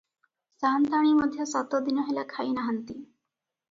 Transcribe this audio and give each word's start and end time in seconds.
ସାଆନ୍ତାଣୀ 0.61 1.13
ମଧ୍ୟ 1.19 1.47
ସାତଦିନ 1.53 2.09
ହେଲା 2.11 2.27
ଖାଇନାହାନ୍ତି। 2.37 3.01